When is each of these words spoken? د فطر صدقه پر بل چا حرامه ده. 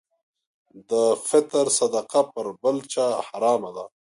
د 0.89 0.91
فطر 1.27 1.65
صدقه 1.79 2.21
پر 2.33 2.45
بل 2.61 2.77
چا 2.93 3.05
حرامه 3.27 3.71
ده. 3.75 3.85